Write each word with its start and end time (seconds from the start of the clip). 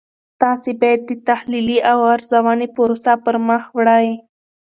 تاسې 0.41 0.69
باید 0.81 1.01
د 1.05 1.11
تحلیلي 1.29 1.79
او 1.91 1.97
ارزونې 2.13 2.67
پروسه 2.75 3.13
پرمخ 3.25 3.63
وړئ. 3.77 4.07